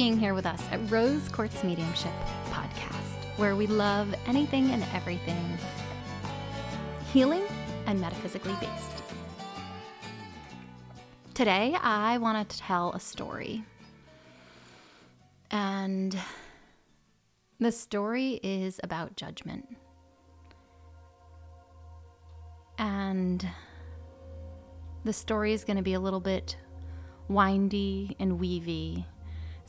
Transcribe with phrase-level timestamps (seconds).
[0.00, 2.10] being here with us at Rose Quartz Mediumship
[2.46, 5.58] Podcast, where we love anything and everything
[7.12, 7.42] healing
[7.84, 9.02] and metaphysically based.
[11.34, 13.62] Today, I want to tell a story.
[15.50, 16.18] And
[17.58, 19.68] the story is about judgment.
[22.78, 23.46] And
[25.04, 26.56] the story is going to be a little bit
[27.28, 29.04] windy and weavy.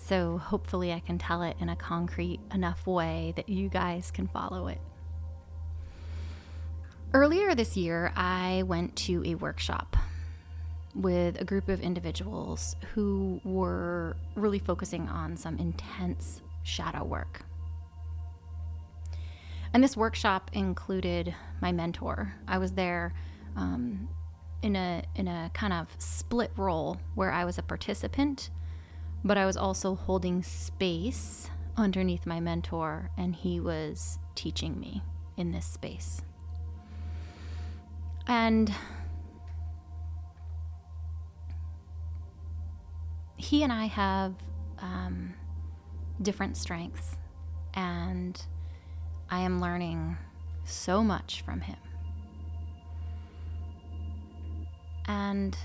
[0.03, 4.27] So hopefully, I can tell it in a concrete enough way that you guys can
[4.27, 4.79] follow it.
[7.13, 9.95] Earlier this year, I went to a workshop
[10.95, 17.41] with a group of individuals who were really focusing on some intense shadow work.
[19.73, 22.33] And this workshop included my mentor.
[22.47, 23.13] I was there
[23.55, 24.09] um,
[24.61, 28.49] in a in a kind of split role where I was a participant,
[29.23, 35.03] but I was also holding space underneath my mentor, and he was teaching me
[35.37, 36.21] in this space.
[38.27, 38.73] And
[43.37, 44.33] he and I have
[44.79, 45.33] um,
[46.21, 47.17] different strengths,
[47.73, 48.41] and
[49.29, 50.17] I am learning
[50.65, 51.77] so much from him.
[55.05, 55.57] And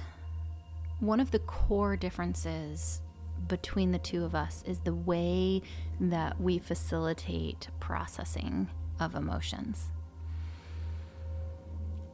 [1.00, 3.00] one of the core differences
[3.48, 5.62] between the two of us is the way
[6.00, 9.90] that we facilitate processing of emotions.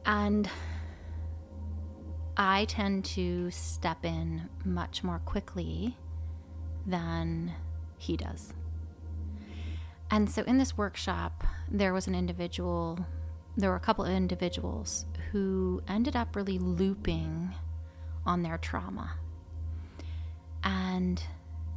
[0.05, 0.49] And
[2.35, 5.97] I tend to step in much more quickly
[6.85, 7.53] than
[7.97, 8.53] he does.
[10.11, 13.05] And so in this workshop, there was an individual
[13.55, 17.53] there were a couple of individuals who ended up really looping
[18.25, 19.11] on their trauma.
[20.63, 21.21] And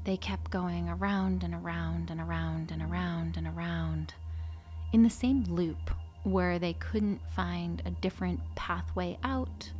[0.04, 4.14] they kept going around and around and around and around and around
[4.92, 5.90] in the same loop
[6.22, 9.70] where they couldn't find a different pathway out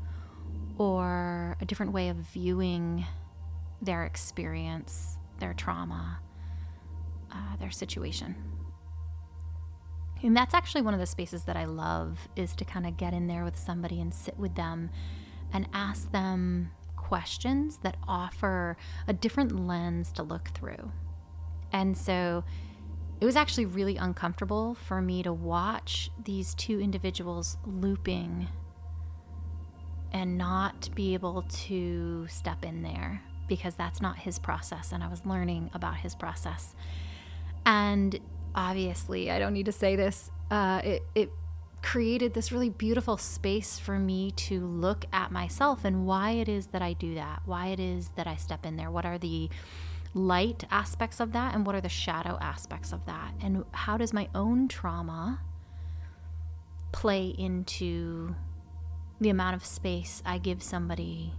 [0.79, 3.05] or a different way of viewing
[3.81, 6.21] their experience, their trauma,
[7.33, 8.35] uh, their situation.
[10.23, 13.13] And that's actually one of the spaces that I love is to kind of get
[13.13, 14.91] in there with somebody and sit with them
[15.53, 16.71] and ask them
[17.07, 20.91] questions that offer a different lens to look through.
[21.73, 22.43] And so
[23.21, 28.49] it was actually really uncomfortable for me to watch these two individuals looping
[30.13, 34.91] and not be able to step in there because that's not his process.
[34.91, 36.75] And I was learning about his process.
[37.65, 38.19] And
[38.53, 41.31] obviously, I don't need to say this, uh, it, it
[41.87, 46.67] created this really beautiful space for me to look at myself and why it is
[46.67, 49.49] that I do that, why it is that I step in there, what are the
[50.13, 54.13] light aspects of that, and what are the shadow aspects of that, and how does
[54.13, 55.41] my own trauma
[56.91, 58.35] play into
[59.21, 61.35] the amount of space I give somebody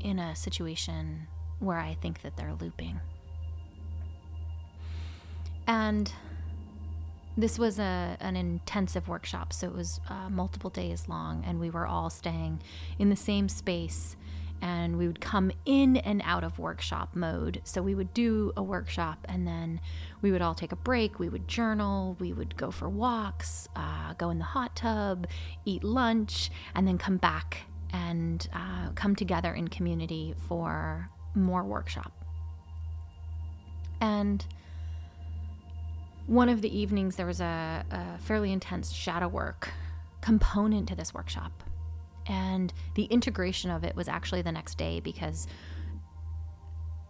[0.00, 1.28] in a situation
[1.60, 2.98] where I think that they're looping.
[5.68, 6.12] And
[7.36, 11.70] this was a, an intensive workshop, so it was uh, multiple days long, and we
[11.70, 12.62] were all staying
[12.98, 14.16] in the same space.
[14.62, 17.60] And we would come in and out of workshop mode.
[17.64, 19.78] So we would do a workshop, and then
[20.22, 21.18] we would all take a break.
[21.18, 25.26] We would journal, we would go for walks, uh, go in the hot tub,
[25.66, 27.62] eat lunch, and then come back
[27.92, 32.12] and uh, come together in community for more workshop.
[34.00, 34.46] And
[36.26, 39.70] one of the evenings there was a, a fairly intense shadow work
[40.20, 41.62] component to this workshop.
[42.26, 45.46] And the integration of it was actually the next day because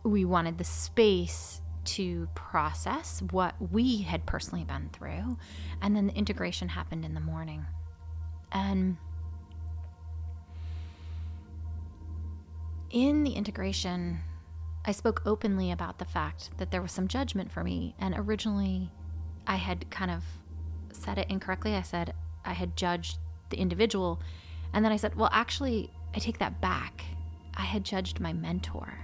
[0.02, 5.38] we wanted the space to process what we had personally been through.
[5.80, 7.64] And then the integration happened in the morning.
[8.50, 8.96] And
[12.90, 14.20] in the integration
[14.84, 17.94] i spoke openly about the fact that there was some judgment for me.
[17.98, 18.90] And originally
[19.46, 20.24] I had kind of
[20.92, 21.74] said it incorrectly.
[21.74, 22.14] I said
[22.44, 23.18] I had judged
[23.50, 24.20] the individual.
[24.72, 27.04] And then I said, well, actually, I take that back.
[27.54, 28.98] I had judged my mentor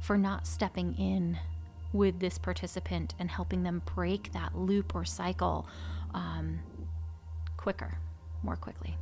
[0.00, 1.38] for not stepping in
[1.92, 5.66] with this participant and helping them break that loop or cycle
[6.14, 6.60] um,
[7.56, 7.98] quicker,
[8.42, 8.96] more quickly.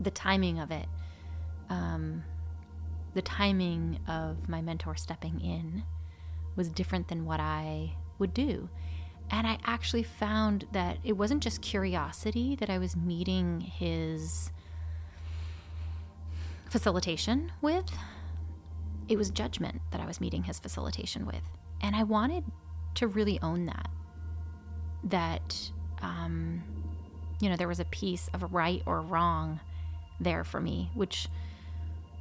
[0.00, 0.86] The timing of it,
[1.70, 2.24] um,
[3.14, 5.84] the timing of my mentor stepping in
[6.56, 8.68] was different than what I would do.
[9.30, 14.52] And I actually found that it wasn't just curiosity that I was meeting his
[16.70, 17.90] facilitation with,
[19.08, 21.42] it was judgment that I was meeting his facilitation with.
[21.82, 22.44] and I wanted
[22.94, 23.90] to really own that.
[25.04, 25.70] That,
[26.00, 26.62] um,
[27.40, 29.60] you know, there was a piece of right or wrong
[30.18, 31.28] there for me, which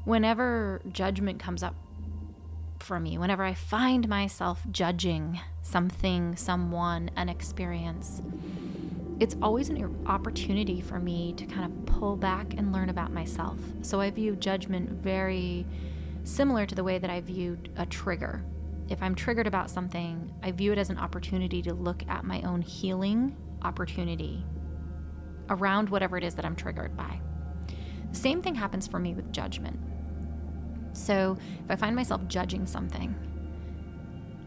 [0.04, 1.76] whenever judgment comes up
[2.84, 8.22] for me, whenever I find myself judging something, someone, an experience,
[9.20, 13.58] it's always an opportunity for me to kind of pull back and learn about myself.
[13.82, 15.66] So I view judgment very
[16.24, 18.44] similar to the way that I viewed a trigger.
[18.90, 22.42] If I'm triggered about something, I view it as an opportunity to look at my
[22.42, 24.44] own healing opportunity
[25.50, 27.22] around whatever it is that I'm triggered by.
[28.12, 29.80] The same thing happens for me with judgment.
[30.94, 33.16] So if I find myself judging something,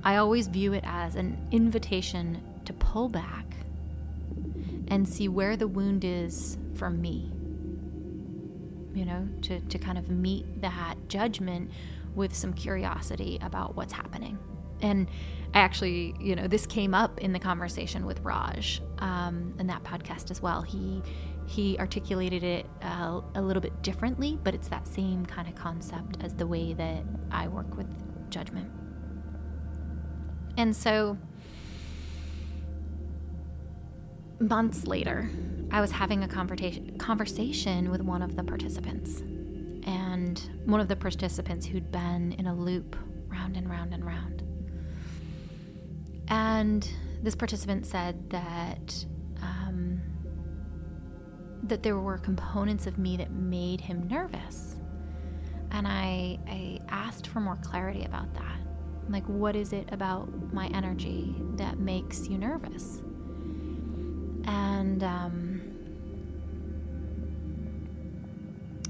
[0.02, 3.44] I always view it as an invitation to pull back
[4.88, 7.32] and see where the wound is for me.
[8.94, 11.70] You know, to, to kind of meet that judgment
[12.14, 14.38] with some curiosity about what's happening.
[14.80, 15.08] And
[15.54, 19.84] I actually, you know, this came up in the conversation with Raj um, in that
[19.84, 20.62] podcast as well.
[20.62, 21.02] He
[21.46, 26.16] he articulated it uh, a little bit differently, but it's that same kind of concept
[26.22, 27.86] as the way that I work with
[28.30, 28.70] judgment.
[30.56, 31.16] And so,
[34.40, 35.30] months later,
[35.70, 39.20] I was having a conversation conversation with one of the participants,
[39.86, 42.96] and one of the participants who'd been in a loop
[43.28, 44.42] round and round and round.
[46.28, 46.88] And
[47.22, 49.06] this participant said that
[51.68, 54.76] that there were components of me that made him nervous.
[55.72, 58.56] And I, I asked for more clarity about that.
[59.08, 63.02] Like, what is it about my energy that makes you nervous?
[64.46, 65.60] And um,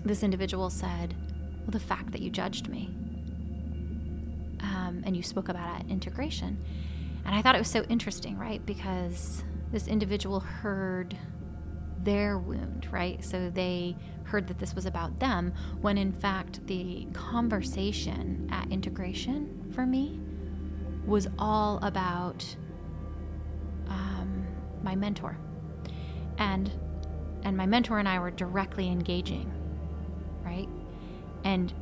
[0.04, 1.14] this individual said,
[1.60, 2.94] Well, the fact that you judged me.
[4.60, 6.58] Um, and you spoke about integration.
[7.24, 8.64] And I thought it was so interesting, right?
[8.64, 11.16] Because this individual heard
[12.06, 13.22] their wound, right?
[13.22, 19.72] So they heard that this was about them, when in fact the conversation at integration
[19.74, 20.20] for me
[21.04, 22.56] was all about
[23.88, 24.46] um,
[24.82, 25.36] my mentor.
[26.38, 26.72] And
[27.42, 29.52] and my mentor and I were directly engaging,
[30.44, 30.68] right?
[31.44, 31.72] And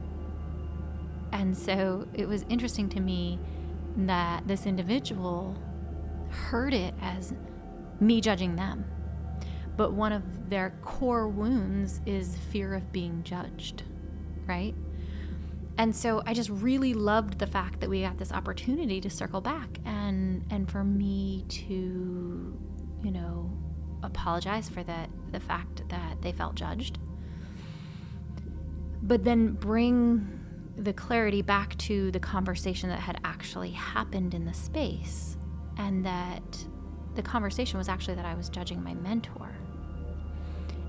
[1.33, 3.39] and so it was interesting to me
[3.97, 5.57] that this individual
[6.31, 7.35] heard it as
[8.01, 8.85] me judging them
[9.77, 13.83] but one of their core wounds is fear of being judged,
[14.47, 14.75] right?
[15.77, 19.41] And so I just really loved the fact that we got this opportunity to circle
[19.41, 22.57] back and and for me to,
[23.03, 23.51] you know,
[24.03, 26.99] apologize for that the fact that they felt judged.
[29.03, 30.41] But then bring
[30.77, 35.37] the clarity back to the conversation that had actually happened in the space
[35.77, 36.65] and that
[37.15, 39.51] the conversation was actually that I was judging my mentor.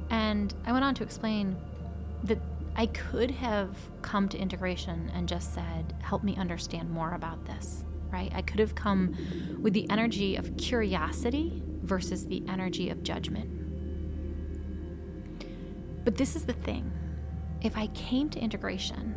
[0.10, 1.56] And I went on to explain
[2.24, 2.40] that
[2.76, 3.70] I could have
[4.02, 8.32] come to integration and just said, help me understand more about this, right?
[8.36, 9.16] I could have come
[9.62, 13.50] with the energy of curiosity versus the energy of judgment.
[16.04, 16.92] But this is the thing
[17.62, 19.16] if I came to integration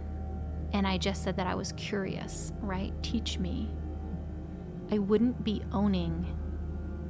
[0.73, 2.93] and I just said that I was curious, right?
[3.03, 3.71] Teach me,
[4.91, 6.27] I wouldn't be owning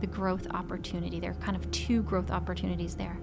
[0.01, 1.21] the growth opportunity.
[1.21, 3.19] There are kind of two growth opportunities there.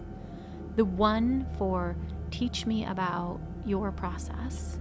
[0.75, 1.95] The one for
[2.31, 4.79] teach me about your process.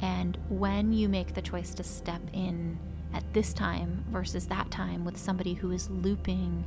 [0.00, 2.78] And when you make the choice to step in
[3.14, 6.64] at this time versus that time with somebody who is looping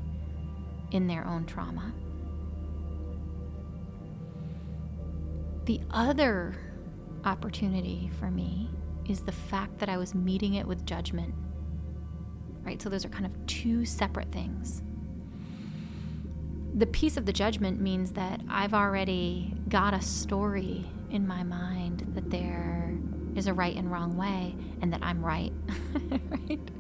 [0.92, 1.94] in their own trauma.
[5.66, 6.56] The other
[7.26, 8.70] opportunity for me
[9.08, 11.34] is the fact that I was meeting it with judgment.
[12.70, 12.82] Right?
[12.82, 14.84] So those are kind of two separate things
[16.80, 22.06] the piece of the judgment means that I've already got a story in my mind
[22.14, 22.98] that there
[23.36, 25.52] is a right and wrong way and that I'm right.
[26.30, 26.72] right?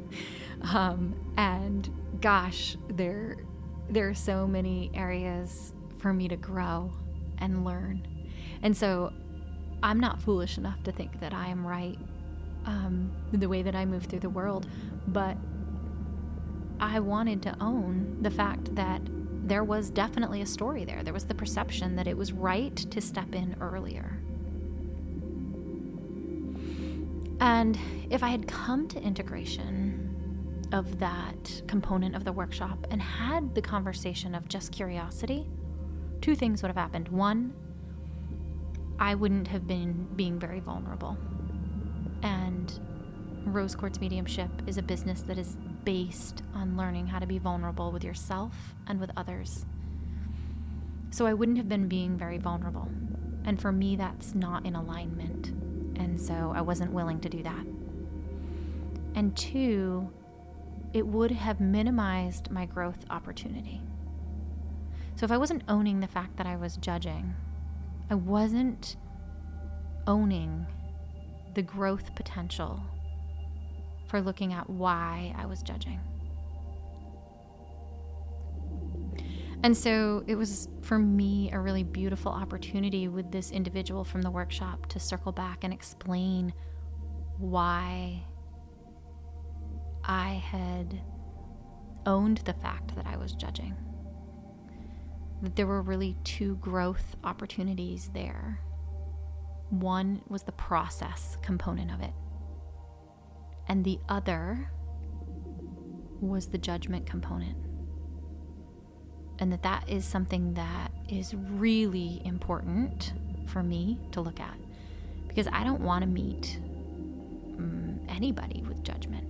[0.74, 1.89] Um, and
[2.22, 3.38] gosh, there
[3.89, 6.93] there are so many areas for me to grow
[7.39, 8.08] and learn.
[8.62, 9.12] And so
[9.81, 11.98] I'm not foolish enough to think that I am right
[12.65, 14.67] um, the way that I move through the world,
[15.08, 15.36] but
[16.79, 19.01] I wanted to own the fact that
[19.50, 21.03] there was definitely a story there.
[21.03, 24.19] There was the perception that it was right to step in earlier.
[27.41, 27.77] And
[28.09, 30.05] if I had come to integration
[30.71, 35.48] of that component of the workshop and had the conversation of just curiosity,
[36.21, 37.07] two things would have happened.
[37.07, 37.53] One,
[39.00, 41.17] I wouldn't have been being very vulnerable.
[42.21, 42.71] And
[43.45, 47.91] Rose Quartz Mediumship is a business that is based on learning how to be vulnerable
[47.91, 49.65] with yourself and with others.
[51.12, 52.89] So I wouldn't have been being very vulnerable.
[53.45, 55.48] And for me, that's not in alignment.
[56.00, 57.65] And so I wasn't willing to do that.
[59.15, 60.12] And two,
[60.93, 63.81] it would have minimized my growth opportunity.
[65.15, 67.33] So if I wasn't owning the fact that I was judging,
[68.09, 68.95] I wasn't
[70.07, 70.65] owning
[71.55, 72.81] the growth potential
[74.09, 75.99] for looking at why I was judging.
[79.63, 84.31] And so it was for me a really beautiful opportunity with this individual from the
[84.31, 86.53] workshop to circle back and explain
[87.37, 88.23] why
[90.03, 91.01] I had
[92.05, 93.75] owned the fact that I was judging.
[95.41, 98.61] That there were really two growth opportunities there.
[99.69, 102.13] One was the process component of it,
[103.69, 104.71] and the other
[106.19, 107.55] was the judgment component.
[109.38, 113.13] And that that is something that is really important
[113.45, 114.57] for me to look at
[115.27, 116.59] because I don't want to meet
[117.57, 119.25] um, anybody with judgment.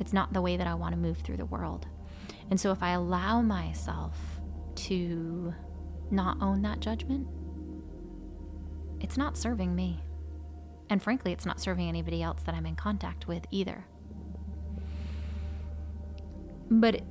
[0.00, 1.86] It's not the way that I want to move through the world.
[2.50, 4.16] And so if I allow myself
[4.76, 5.52] to
[6.10, 7.26] not own that judgment,
[9.00, 10.03] it's not serving me.
[10.94, 13.84] And frankly, it's not serving anybody else that I'm in contact with either.
[16.70, 17.02] But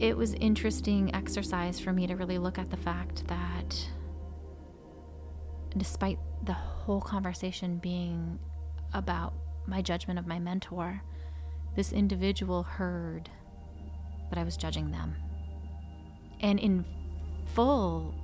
[0.00, 3.88] it was interesting exercise for me to really look at the fact that
[5.76, 8.40] despite the whole conversation being
[8.92, 9.34] about
[9.68, 11.00] my judgment of my mentor,
[11.76, 13.30] this individual heard
[14.30, 15.14] that I was judging them.
[16.40, 16.84] And in
[17.54, 18.16] full,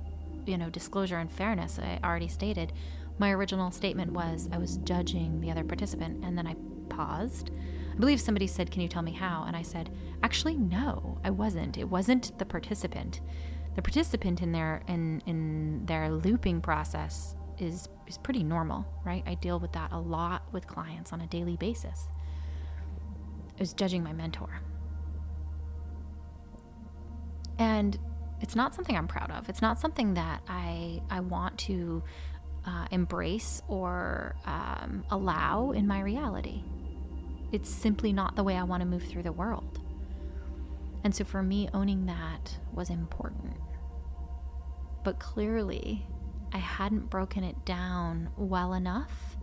[0.45, 2.73] you know, disclosure and fairness, I already stated,
[3.17, 6.55] my original statement was I was judging the other participant, and then I
[6.89, 7.51] paused.
[7.93, 9.45] I believe somebody said, Can you tell me how?
[9.47, 11.77] And I said, Actually, no, I wasn't.
[11.77, 13.21] It wasn't the participant.
[13.75, 19.23] The participant in their in in their looping process is is pretty normal, right?
[19.25, 22.09] I deal with that a lot with clients on a daily basis.
[23.57, 24.61] I was judging my mentor.
[27.57, 27.97] And
[28.41, 29.47] it's not something I'm proud of.
[29.47, 32.03] It's not something that I I want to
[32.65, 36.63] uh, embrace or um, allow in my reality.
[37.51, 39.79] It's simply not the way I want to move through the world.
[41.03, 43.53] And so for me, owning that was important.
[45.03, 46.07] But clearly,
[46.51, 49.37] I hadn't broken it down well enough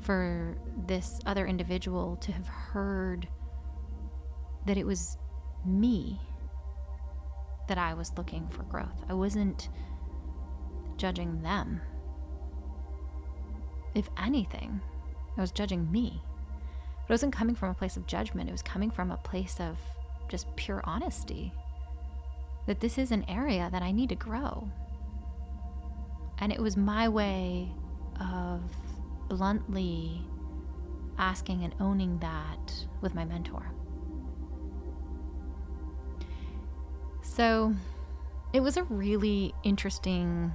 [0.00, 3.26] for this other individual to have heard
[4.66, 5.16] that it was
[5.64, 6.20] me
[7.68, 9.04] that I was looking for growth.
[9.08, 9.68] I wasn't
[10.96, 11.80] judging them.
[13.96, 14.82] If anything,
[15.38, 16.22] I was judging me.
[17.06, 19.58] But it wasn't coming from a place of judgment, it was coming from a place
[19.58, 19.78] of
[20.28, 21.50] just pure honesty.
[22.66, 24.68] That this is an area that I need to grow.
[26.38, 27.72] And it was my way
[28.20, 28.60] of
[29.28, 30.20] bluntly
[31.16, 33.72] asking and owning that with my mentor.
[37.22, 37.74] So
[38.52, 40.52] it was a really interesting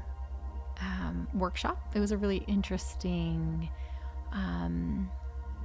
[0.81, 1.79] um, workshop.
[1.95, 3.69] It was a really interesting
[4.31, 5.09] um,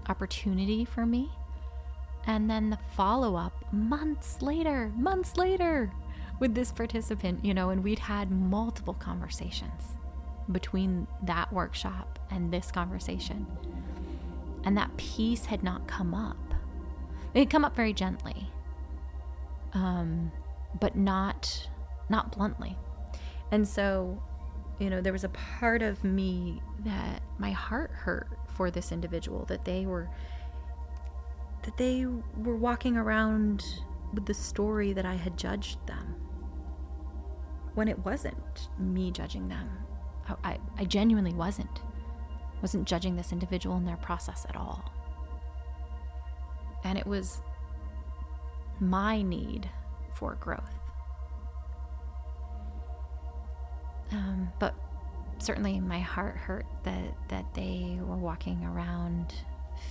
[0.08, 1.30] opportunity for me.
[2.26, 5.92] And then the follow up months later, months later,
[6.38, 9.96] with this participant, you know, and we'd had multiple conversations
[10.50, 13.46] between that workshop and this conversation.
[14.64, 16.37] And that piece had not come up.
[17.32, 18.50] It had come up very gently,
[19.73, 20.32] um,
[20.80, 21.68] but not
[22.08, 22.76] not bluntly.
[23.50, 24.23] And so
[24.78, 29.45] you know, there was a part of me that my heart hurt for this individual
[29.47, 30.09] that they were
[31.62, 33.64] that they were walking around
[34.14, 36.14] with the story that I had judged them
[37.75, 39.68] when it wasn't me judging them.
[40.30, 41.83] Oh, I, I genuinely wasn't.
[42.62, 44.92] Wasn't judging this individual in their process at all.
[46.85, 47.40] And it was
[48.80, 49.68] my need
[50.14, 50.85] for growth.
[54.12, 54.75] Um, but
[55.38, 59.34] certainly my heart hurt that, that they were walking around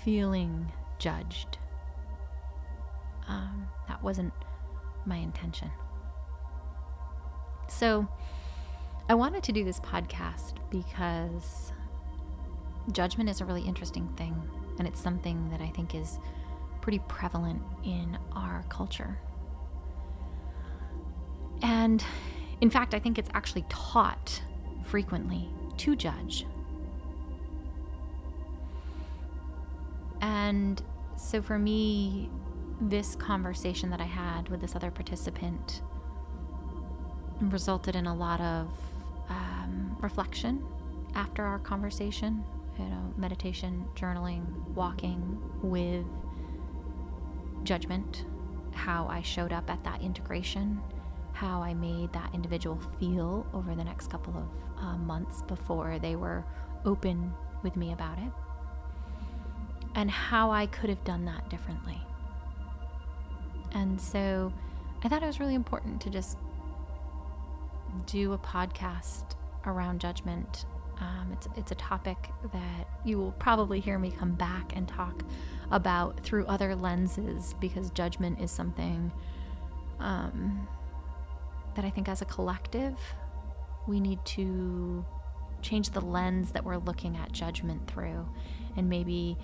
[0.03, 1.57] feeling judged.
[3.27, 4.33] Um, that wasn't
[5.05, 5.69] my intention.
[7.67, 8.07] So
[9.09, 11.73] I wanted to do this podcast because
[12.91, 14.41] judgment is a really interesting thing,
[14.79, 16.19] and it's something that I think is
[16.81, 19.17] pretty prevalent in our culture.
[21.61, 22.03] And
[22.61, 24.41] in fact, I think it's actually taught
[24.83, 26.45] frequently to judge.
[30.21, 30.81] And
[31.17, 32.29] so for me,
[32.81, 35.81] this conversation that I had with this other participant
[37.41, 38.67] resulted in a lot of
[39.29, 40.63] um, reflection
[41.13, 42.43] after our conversation.
[42.77, 46.05] You know, meditation, journaling, walking with
[47.63, 48.25] judgment,
[48.73, 50.81] how I showed up at that integration,
[51.35, 56.15] how I made that individual feel over the next couple of uh, months before they
[56.15, 56.45] were
[56.85, 58.31] open with me about it,
[59.95, 61.99] and how I could have done that differently.
[63.73, 64.53] And so
[65.03, 66.37] I thought it was really important to just
[68.05, 70.65] do a podcast around judgment.
[70.99, 75.23] Um, it's, it's a topic that you will probably hear me come back and talk
[75.69, 79.11] about through other lenses because judgment is something
[79.99, 80.67] um,
[81.75, 82.97] that I think as a collective
[83.87, 85.05] we need to
[85.61, 88.27] change the lens that we're looking at judgment through
[88.75, 89.37] and maybe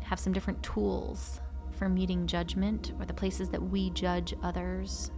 [0.00, 1.40] have some different tools
[1.72, 5.10] for meeting judgment or the places that we judge others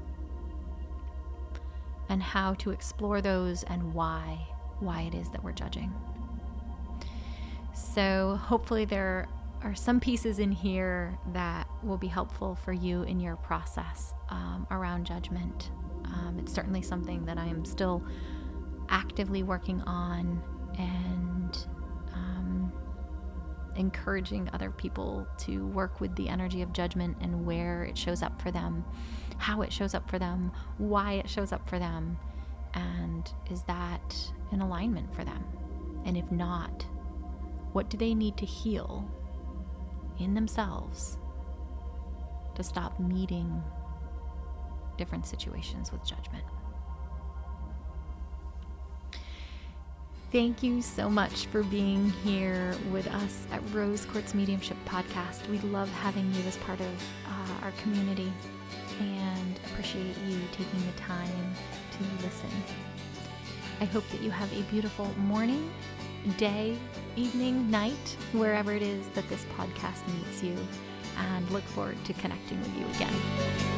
[2.08, 4.46] and how to explore those and why
[4.80, 5.92] why it is that we're judging.
[7.74, 9.28] So, hopefully there
[9.62, 14.66] are some pieces in here that will be helpful for you in your process um,
[14.70, 15.70] around judgment.
[16.12, 18.02] Um, it's certainly something that I am still
[18.88, 20.42] actively working on
[20.78, 21.66] and
[22.14, 22.72] um,
[23.76, 28.40] encouraging other people to work with the energy of judgment and where it shows up
[28.40, 28.84] for them,
[29.36, 32.18] how it shows up for them, why it shows up for them,
[32.74, 34.16] and is that
[34.50, 35.44] an alignment for them?
[36.04, 36.86] And if not,
[37.72, 39.08] what do they need to heal
[40.18, 41.18] in themselves
[42.54, 43.62] to stop meeting
[44.98, 46.44] different situations with judgment?
[50.30, 55.48] Thank you so much for being here with us at Rose Quartz Mediumship Podcast.
[55.48, 56.86] We love having you as part of
[57.26, 58.30] uh, our community
[59.00, 61.54] and appreciate you taking the time
[61.92, 62.50] to listen.
[63.80, 65.72] I hope that you have a beautiful morning,
[66.36, 66.76] day,
[67.16, 70.56] evening, night, wherever it is that this podcast meets you,
[71.16, 73.77] and look forward to connecting with you again.